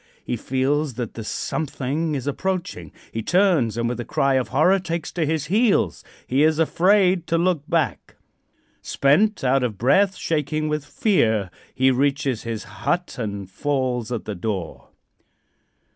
[0.25, 2.91] He feels that the something is approaching.
[3.11, 6.03] He turns, and with a cry of horror takes to his heels.
[6.25, 8.15] He is afraid to look back.
[8.81, 14.33] Spent, out of breath, shaking with fear, he reaches his hut and falls at the
[14.33, 14.87] door.